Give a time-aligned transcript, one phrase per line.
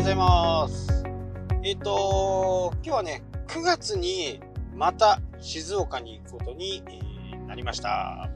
[0.00, 1.04] ようございます。
[1.62, 4.40] えっ、と、今日はね、9月に
[4.74, 8.30] また静岡に行くことに、えーなりました。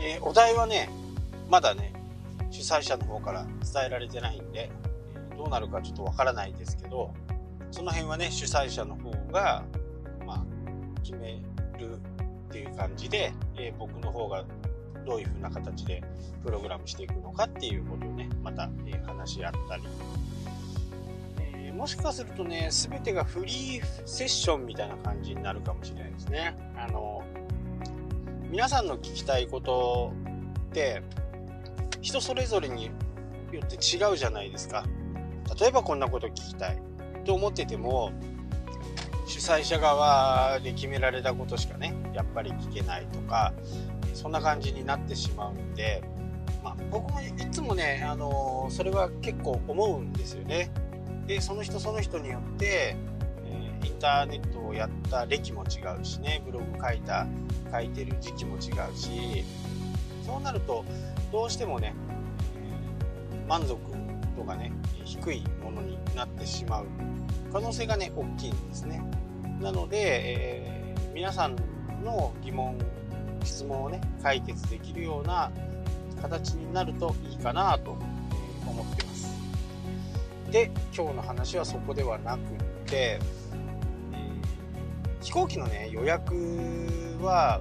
[0.00, 0.88] えーお題はね、
[1.48, 1.92] まだね、
[2.52, 4.70] 主催者の方から伝えられてないんで、
[5.36, 7.12] どうなるかちょっとわからないですけど、
[7.72, 9.64] その辺はね、主催者の方が、
[10.24, 10.44] まあ、
[11.02, 11.42] 決め
[11.80, 14.44] るっていう感じで、え僕の方が
[15.04, 16.04] どういう風な形で
[16.44, 19.82] プログラムしていくのかっていうことをね、また、え話し合ったり、
[21.80, 26.54] もしかするとね、すべてがフリーセッションみたいな感じになるかもしれないですね。
[26.76, 27.22] あの、
[28.50, 30.12] 皆さんの聞きたいこと
[30.68, 31.02] って、
[32.02, 32.90] 人それぞれに
[33.50, 34.84] よって違うじゃないですか。
[35.58, 36.78] 例えばこんなこと聞きたい
[37.24, 38.12] と思ってても、
[39.26, 43.54] 主催者側で決められたことしかね、やっぱり聞けないとか、
[44.12, 46.04] そんな感じになってしまうんで、
[46.62, 50.70] まあ、僕もいつもね、あのそれは結構思うんですよね。
[51.30, 52.96] で、その人その人によって、
[53.44, 57.26] えーインターネットをやった歴も違うしね、ブログ書いた、
[57.70, 59.44] 書いてる時期も違うし、
[60.26, 60.84] そうなると、
[61.30, 61.94] どうしてもね、
[63.32, 63.78] えー満足
[64.36, 64.72] 度がね、
[65.04, 66.86] 低いものになってしまう
[67.52, 69.00] 可能性がね、大きいんですね。
[69.60, 71.54] なので、えー皆さん
[72.04, 72.76] の疑問、
[73.44, 75.52] 質問をね、解決できるような
[76.20, 78.09] 形になるといいかなと。
[80.50, 82.42] で、今日の話はそこではなくっ
[82.86, 83.40] て、えー
[85.22, 86.34] 飛行機のね、予約
[87.20, 87.60] は、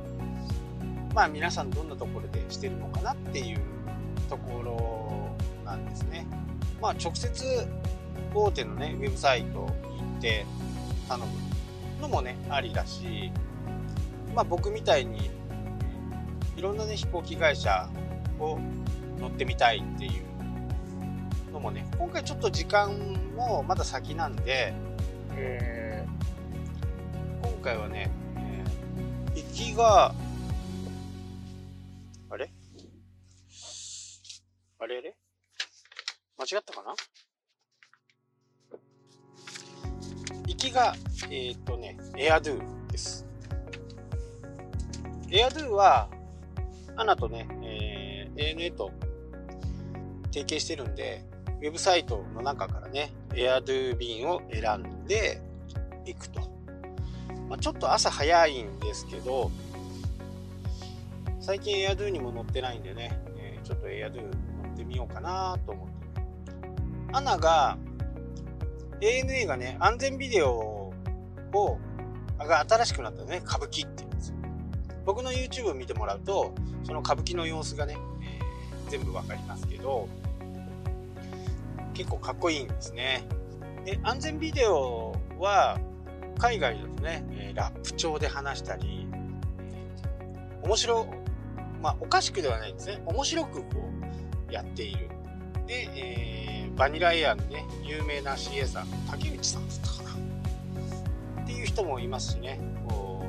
[1.13, 3.59] まあ皆さんどんなところでしてるのかなっていう
[4.29, 6.25] ところなんですね。
[6.81, 7.67] まあ直接
[8.33, 10.45] 大手のね、ウェブサイトに行って
[11.09, 13.31] 頼むのもね、ありだし、
[14.33, 15.29] まあ僕みたいに
[16.55, 17.89] いろんなね、飛行機会社
[18.39, 18.57] を
[19.19, 20.28] 乗ってみたいっていう
[21.59, 22.89] のもね、今回ちょっと時間
[23.35, 24.73] もまだ先なんで、
[25.35, 26.19] えー
[27.41, 30.13] 今回はね、えー行きが、
[32.29, 32.49] あれ？
[34.79, 35.15] あれあれ？
[36.37, 36.95] 間違ったかな？
[40.47, 40.95] 行きが、
[41.29, 43.25] えっ、とね、エアドゥです。
[45.29, 46.09] エアドゥは、
[46.95, 48.91] アナとね、えー ANA と
[50.31, 51.23] 提携してるんで、
[51.61, 55.41] ウェブサイトの中からね、エアドゥ便を選んで
[56.05, 56.41] 行くと。
[57.49, 59.51] まあ、ちょっと朝早いんですけど、
[61.39, 64.29] 最近エアドゥにも乗ってないんでね、えーちょっとエアドゥ乗
[64.73, 65.93] ってみようかなと思って。
[67.11, 67.77] アナが、
[69.01, 70.91] ANA がね、安全ビデオ
[71.53, 71.79] を、
[72.37, 74.37] が新しくなったね、歌舞伎って言うんですよ。
[75.05, 76.53] 僕の YouTube を見てもらうと、
[76.83, 78.39] その歌舞伎の様子がね、え
[78.89, 80.07] 全部わかりますけど、
[81.93, 83.23] 結構かっこいいんですね。
[83.85, 85.79] で、安全ビデオは、
[86.37, 89.07] 海外だとね、ラップ調で話したり、
[90.61, 91.07] 面白、
[91.81, 93.01] まあ、おかしくではないんですね。
[93.05, 93.67] 面白くこ
[94.49, 95.09] う、やっている。
[95.67, 96.39] で、えー
[96.79, 100.09] バニラエアのね、有名な CA さん、竹内さんだったか
[101.37, 101.43] な。
[101.43, 102.57] っていう人もいますしね、
[102.87, 103.21] こ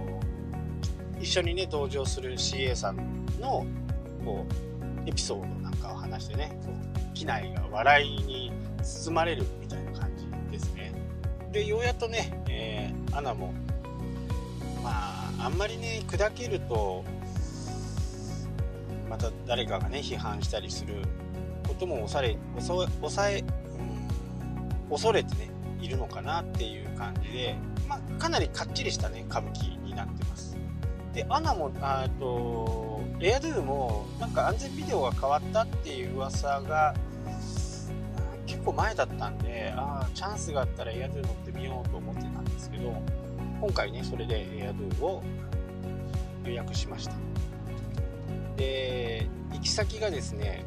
[1.19, 3.67] う、一緒にね、同乗する CA さんの、
[4.25, 4.70] こう、
[5.07, 6.59] エピソードなんかを話してね、
[7.15, 8.53] 機内が笑いに
[8.83, 10.93] 包まれるみたいな感じですね。
[11.53, 13.53] で、ようやっとね、えーアナも、
[14.83, 17.05] まあ、あんまりね、砕けると、
[19.09, 20.95] また誰かがね、批判したりする
[21.67, 23.45] ことも抑え、抑え、抑え、
[24.87, 25.51] うん、恐れてね、
[25.81, 27.57] いるのかなっていう感じで、
[27.89, 30.57] まあ、かなりかっちりしたね、歌舞伎になってます。
[31.21, 36.95] で、アナも、あと、エアドゥも、なんか安全ビデオが変わったっていう噂が、
[38.47, 42.95] 結構前だったんで、ああ、チャンスがあったらエアドゥ乗ってみようと思ってたんですけど、
[43.61, 45.23] 今回ね、それでエアドゥを
[46.47, 47.13] 予約しました。
[48.57, 50.65] で、行き先がですね、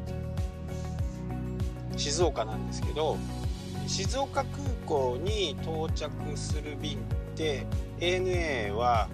[1.96, 3.16] 静岡なんですけど、
[3.88, 7.00] 静岡空港に到着する便っ
[7.34, 7.66] て
[7.98, 9.08] ANA は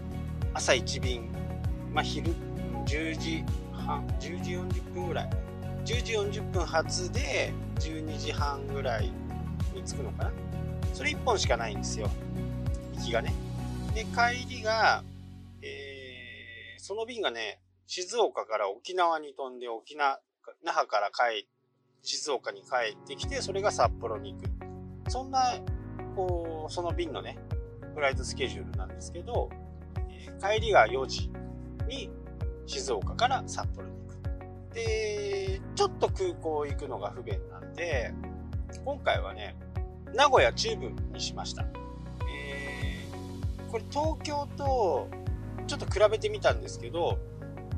[0.52, 1.29] 朝1便、
[1.92, 2.32] まあ、昼
[2.86, 5.30] 10時半10時40分ぐらい。
[5.84, 9.10] 10時40分発で12時半ぐらい
[9.74, 10.32] に着くのかな。
[10.92, 12.08] それ1本しかないんですよ。
[12.96, 13.32] 行きがね。
[13.94, 15.02] で帰りが、
[15.62, 20.18] えーその便がね静岡から沖縄に飛んで沖縄
[20.64, 21.46] 那覇から帰
[22.02, 25.10] 静岡に帰ってきてそれが札幌に行く。
[25.10, 25.40] そんな
[26.16, 27.38] こうその便のね
[27.94, 29.50] フライトスケジュールなんですけど、
[30.08, 31.30] えー帰りが4時。
[31.90, 32.10] に
[32.66, 38.14] 静岡から札幌に行くでちょっと空港行くのが不便なんで
[38.84, 39.56] 今回はね
[40.14, 41.64] 名古屋中部にしました。
[42.28, 45.08] えー、これ東京と
[45.66, 47.18] ちょっと比べてみたんですけど、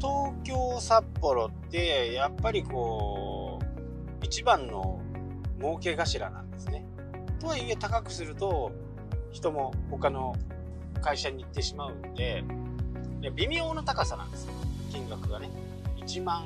[0.00, 5.00] 東京、札幌ってやっぱりこう、一番の
[5.60, 6.86] 儲け頭なんですね。
[7.38, 8.72] とはいえ高くすると
[9.30, 10.34] 人も他の
[11.02, 12.44] 会社に行ってしまうんで、
[13.30, 14.52] 微妙な高さなんですよ。
[14.90, 15.50] 金額がね。
[15.96, 16.44] 1万、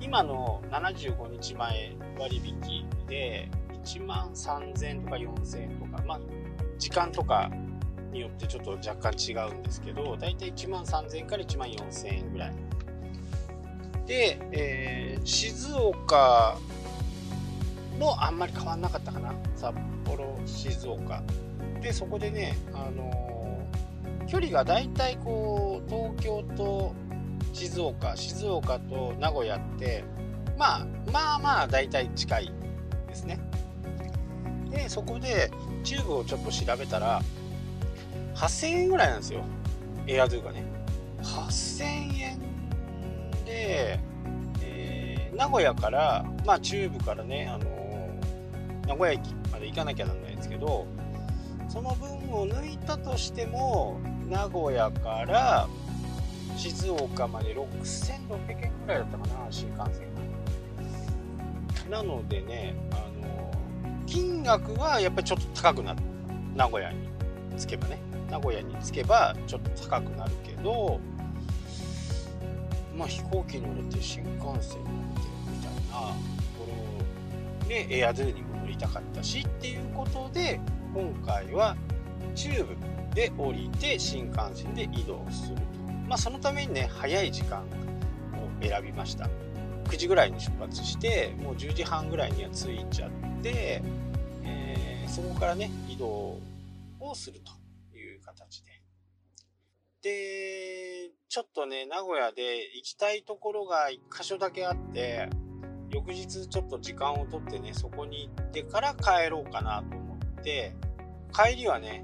[0.00, 3.48] 今の75日前割引で
[3.84, 6.20] 1万3000とか4000円とか、まあ、
[6.78, 7.50] 時間とか
[8.12, 12.52] によってちょっと若干違うんですけど、だいたい1万3000円から1万4000円ぐらい。
[14.06, 16.58] で、えー、静岡
[17.98, 19.32] もあんまり変わんなかったかな。
[19.54, 19.74] 札
[20.04, 21.22] 幌、静岡。
[21.80, 23.39] で、そこでね、あのー、
[24.30, 26.94] 距離がだいたいこう、東京と
[27.52, 30.04] 静岡、静岡と名古屋って、
[30.56, 32.52] まあ、まあまあだいたい近い
[33.08, 33.40] ですね。
[34.70, 35.50] で、そこで
[35.82, 37.20] チューブをちょっと調べたら、
[38.36, 39.42] 8000円ぐらいなんですよ。
[40.06, 40.62] エアドゥがね。
[41.24, 41.84] 8000
[42.20, 42.38] 円
[43.44, 43.98] で、
[44.62, 50.86] えー、名古屋から、まあ中部からね、あのー、名古屋駅まで行かなきゃなんないんですけど、
[51.68, 54.00] その分を抜いたとしても、
[54.30, 55.68] 名古屋から
[56.56, 60.06] 静岡まで6600円ぐらいだったかな、新幹線
[61.90, 61.96] が。
[61.98, 62.94] なのでね、あ
[63.26, 63.50] の、
[64.06, 66.02] 金額はやっぱりちょっと高くなる。
[66.54, 67.08] 名古屋に
[67.58, 67.98] 着けばね。
[68.30, 71.00] 名古屋に着けばちょっと高くなるけど、
[72.96, 74.64] まあ、飛行機乗れて新幹線乗れて
[75.50, 76.14] みたいなと
[76.56, 76.66] こ
[77.62, 80.60] ろでエアドゥにも乗りたかったしっていうことで
[80.94, 81.76] 今回は
[82.36, 82.76] チューブ
[83.14, 85.62] で降りて新幹線で移動すると、
[86.08, 87.64] まあ、そのためにね早い時間を
[88.62, 89.28] 選びました
[89.84, 93.10] 9時ぐらいに出発してもう10時半ぐらいには着いちゃっ
[93.42, 93.82] て、
[94.44, 96.38] えー、そこからね移動
[97.00, 98.70] をするという形で。
[100.02, 105.28] で、ちょっとね、名古屋で行きたいところが1箇所だけあって、
[105.90, 110.74] 翌日ちょっと時間をとってね、そこに行ってから帰ろうかなと思って、
[111.32, 112.02] 帰りはね、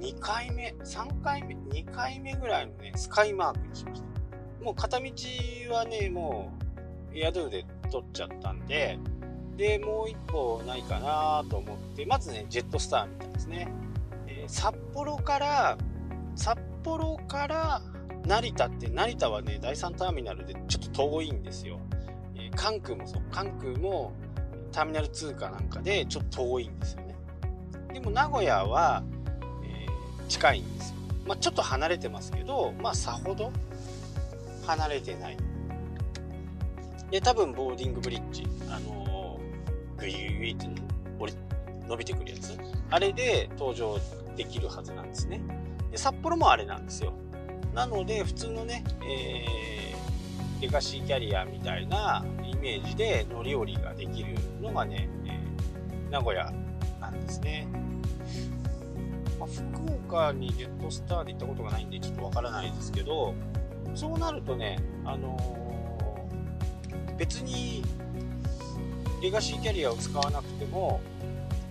[0.00, 4.64] 2回目、3回目、2回目ぐらいのね、スカイマークにしました。
[4.64, 5.10] もう片道
[5.72, 6.52] はね、も
[7.12, 8.98] うエアドゥで取っちゃったんで、
[9.56, 13.68] で、もう一歩ないかなと思って、まずね、ジェットスターみたいですね
[14.40, 14.44] え。
[14.48, 15.78] 札幌から
[16.34, 17.82] 札幌から
[18.26, 21.80] 成田って成田はね第3ターミナルでちょっと遠いんですよ、
[22.36, 24.12] えー、関空もそう関空も
[24.72, 27.16] ターミナル2かなんかでちょっと遠いんですよね
[27.92, 29.02] でも名古屋は、
[30.30, 30.96] 近いんですよ、
[31.26, 33.52] まあ、ちょっと離れてますけどまあさほど
[34.66, 35.36] 離れてない
[37.10, 40.68] で多分ボーディングブリッジあのー、グイグイって
[41.90, 42.56] 伸びてくるやつ
[42.90, 43.98] あれで登場
[44.36, 45.40] できるはずなんですね。
[45.90, 47.12] で札幌もあれなんですよ。
[47.74, 56.52] なので普通のね、えー、レガシーキャリアみたいなイメージで乗り降りができるのがね、えー、名古屋
[57.00, 57.66] なんですね。
[59.50, 63.34] 福岡にジェットスターで行ったことがないんでちょっとわからないですけど、
[63.94, 67.82] そうなるとね、あのー、別に
[69.22, 71.00] レガシーキャリアを使わなくても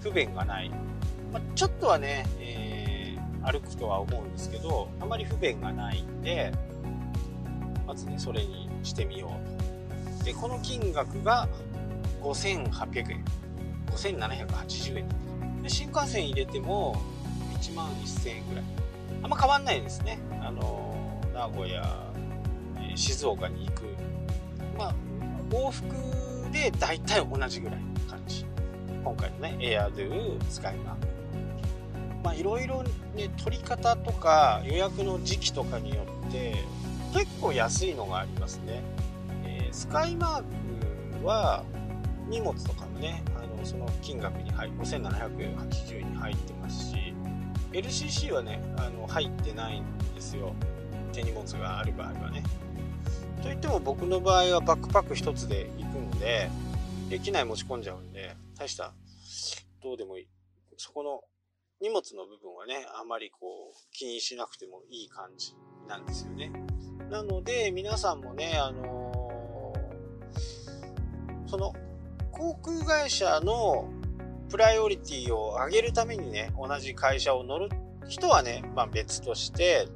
[0.01, 0.69] 不便がない。
[1.31, 6.51] まあ、ちょっとはねえ、歩くとは思うんですけどあまり不便がないんで
[7.87, 10.25] まずねそれにしてみようと。
[10.25, 11.47] でこの金額が
[12.21, 13.25] 5800円。
[13.87, 15.61] 5780円。
[15.63, 17.01] で新幹線入れても
[17.61, 18.63] 1万1000円ぐらい。
[19.23, 20.19] あんま変わんないですね。
[20.41, 21.83] あの名古屋
[22.95, 23.83] 静岡に行く。
[24.77, 24.95] まあ
[25.51, 25.95] 往復
[26.51, 28.45] で大体同じぐらいの感じ。
[29.03, 31.19] 今回のねエアドゥスカイマー。
[32.23, 32.83] まあいろいろ
[33.15, 36.55] ね取り方とか予約の時期とかによって
[37.13, 38.81] 結構安いのがありますね、
[39.43, 41.63] えー、スカイマークは
[42.27, 46.95] 荷物とかもねあのその金額に入って5780円に入ってますし
[47.71, 49.85] LCC はねあの入ってないん
[50.15, 50.53] ですよ。
[51.13, 52.43] 手荷物がある場合はね。
[53.41, 56.49] といっても僕の場合はバックパック1つで行くので
[57.23, 58.93] 機内持ち込んじゃうんで大した
[59.81, 60.27] どうでもいい。
[60.77, 61.21] そこの
[61.81, 65.55] 荷物の部分はね、あまりこう気にしなくてもいい感じ
[65.87, 66.51] なんですよね。
[67.09, 71.73] なので皆さんもね、あのー、その
[72.31, 73.89] 航空会社の
[74.49, 77.69] プライオリティを上げるためにね、同じ会社を乗る
[78.07, 79.87] 人はね、まあ別として、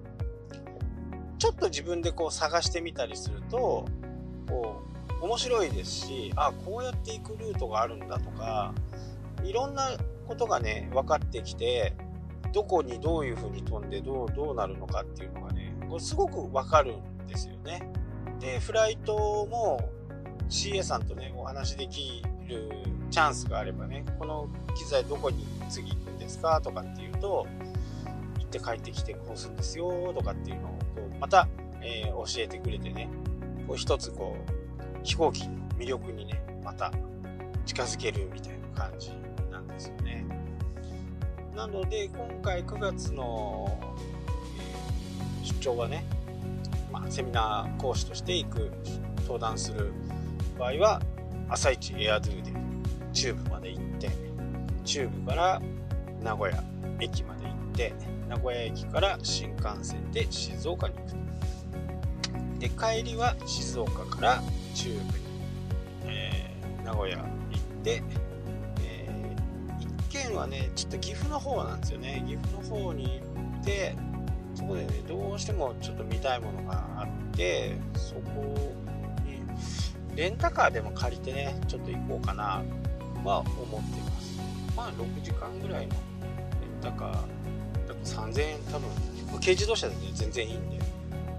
[1.39, 3.85] ちょっと自分でこう探してみたりすると、
[4.47, 4.81] こ
[5.21, 8.73] う、面白いですし、あ、こうやって行くルートがあるんだとか、
[9.43, 9.89] いろんな
[10.27, 11.93] ことがね、分かってきて、
[12.53, 17.91] どこにどういう風に飛んでどう、どうなるのかっていうのがね、これすごく分かるんですよね。
[18.39, 19.89] で、フライトも
[20.49, 22.69] CA さんとね、お話できる
[23.13, 26.59] チャンスがあればね、この機材どこに次行くんですか？
[26.59, 27.45] とかっていうと、
[28.39, 30.77] 行って帰ってきてこうするんですよとかっていうのをこ
[31.11, 31.47] うまた、
[31.79, 33.07] えー、教えてくれてね、
[33.67, 34.51] こう一つこう
[35.03, 36.91] 飛行機の魅力にね、また
[37.67, 39.11] 近づけるみたいな感じ
[39.51, 40.25] なんですよね。
[41.55, 43.77] なので今回9月の、
[45.43, 46.03] えー、出張はね、
[46.91, 48.71] まあ、セミナー講師として行く
[49.17, 49.93] 登壇する
[50.57, 50.99] 場合は
[51.47, 52.62] 朝一エアドゥで
[53.13, 54.09] 中部まで行って
[54.83, 55.61] 中部から
[56.21, 56.63] 名古屋
[56.99, 57.93] 駅まで行って
[58.27, 64.41] 名古屋駅から新幹線で静岡に行くで帰りは静岡から
[64.73, 65.01] 中部に、
[66.05, 67.27] えー、名古屋行っ
[67.83, 68.01] て、
[68.81, 72.23] えー、一軒はねちょっと岐阜の方なんですよね。
[72.25, 73.95] 岐阜の方に行って
[74.55, 78.21] そこでねどうしてもちょっと見たいものがあってそこ
[79.25, 79.41] に
[80.15, 82.61] レンタカーでも借りてね、ちょっと行こうかな。
[82.83, 82.92] と
[83.23, 84.39] は思ってます。
[84.75, 87.11] まあ、6時間ぐらいのレンタカー
[87.87, 88.89] だと3000円、多分、
[89.39, 90.79] 軽自動車でね、全然いいんで、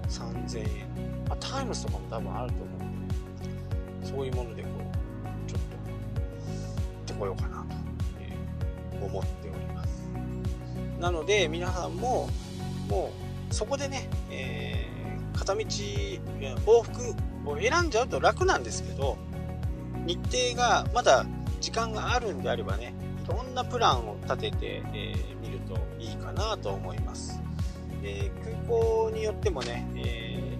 [0.09, 0.65] 3000円。
[1.27, 3.07] まあ、タイムスとかも多分あると思うん
[4.01, 7.65] で、そういうものでこう、ちょっと、行ってこようかなと、
[8.19, 10.01] え、思っております。
[10.99, 12.29] なので、皆さんも、
[12.89, 13.11] も
[13.51, 15.61] う、そこでね、えー、片道、
[16.65, 17.15] 往復
[17.45, 19.17] を選んじゃうと楽なんですけど
[20.05, 20.19] 日
[20.51, 21.25] 程がまだ
[21.65, 22.93] 時間があるんであればね
[23.25, 27.41] いろんなプランを立ててみ、えー、るといいかなと思います、
[28.03, 30.59] えー、空港によってもね、え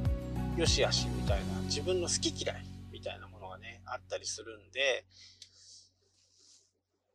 [0.55, 5.05] ー、よしあしみたいな自分の好き嫌いみたいなものがねあったりするんで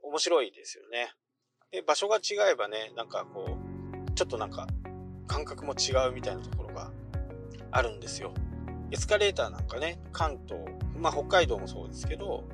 [0.04, 1.12] 面白いですよね。
[1.72, 3.58] で場所が違えばねなんかこ
[4.06, 4.68] うちょっとなんか
[5.26, 6.92] 感覚も違うみたいなところが
[7.72, 8.34] あるんですよ。
[8.92, 10.60] エスカレーターなんかね、関東、
[10.96, 12.44] まあ北海道もそうですけど、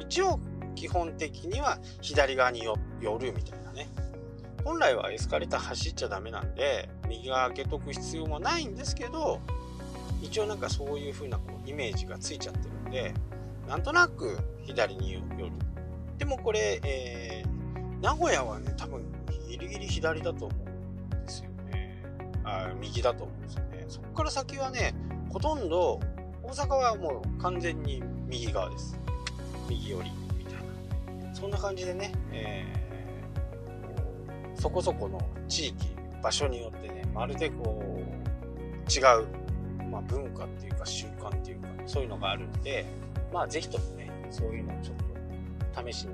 [0.00, 0.40] 一応
[0.74, 3.88] 基本的には左側に寄るみたいなね。
[4.64, 9.40] 本来はエスカレーター走っちゃダメなんで、右側開けとく必要もないんですけど、
[10.22, 13.14] 一応なんかそういう風なこうイメージがついちゃってるんで、
[13.68, 15.52] なんとなく左に寄る。
[16.18, 19.04] でもこれ、えー、名古屋はね、多分
[19.48, 22.02] ギリギリ左だと思うんですよね。
[22.44, 23.84] あ右だと思うんですよね。
[23.88, 24.94] そこから先はね、
[25.30, 26.00] ほとんど
[26.44, 28.96] 大阪はもう完全に右側です
[29.68, 30.23] 右寄り
[31.34, 35.88] そんな感じでね、えー、そこそこの地域
[36.22, 39.26] 場所によってねまるでこう違う、
[39.90, 42.86] まあ、文化っていうか習慣っていうかそういうのがあるんで
[43.32, 44.96] まあ是非ともねそういうのをちょっ
[45.74, 46.12] と試しに、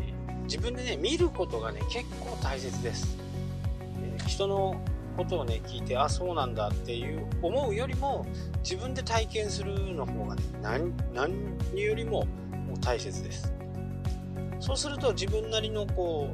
[0.00, 3.18] えー、自分でね見ることがね結構大切です、
[4.02, 4.80] えー、人の
[5.18, 8.24] ことをね聞いてあそうなんだっていう思うよりも
[8.62, 11.32] 自分で体験するの方がね何何
[11.74, 12.24] よりも
[12.66, 13.57] もう大切です。
[14.68, 16.28] そうすると自分なりのこ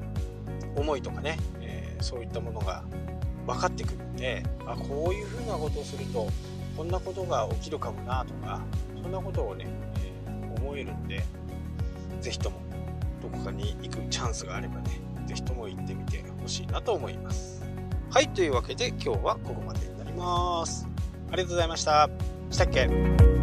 [0.77, 2.83] う思いとかね、えー、そういったものが
[3.47, 6.27] 分かってくるんであこういうふうなことをすると
[6.77, 8.61] こんなことが起きるかもなとか
[9.01, 9.67] そんなことをね、
[10.27, 11.23] えー、思えるんで
[12.21, 12.61] 是非とも
[13.23, 17.63] どこかに行くチャンスがあればね是非とも行ってみてほしいなと思います。
[18.11, 20.89] はい、というわけで今日はここまでになります。
[21.31, 22.11] ありがとうございました。
[22.51, 23.34] したっけ？